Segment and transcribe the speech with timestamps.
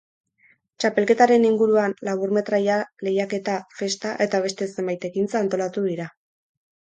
[0.83, 6.09] Txapelketaren inguruan laburmetraia lehiaketa, festa, eta beste zenbait ekintza antolatu dira.